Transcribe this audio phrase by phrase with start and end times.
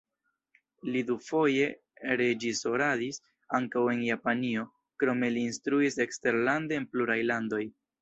[0.95, 1.67] Li dufoje
[2.21, 3.21] reĝisoradis
[3.61, 4.67] ankaŭ en Japanio,
[5.05, 7.67] krome li instruis eksterlande en pluraj landoj.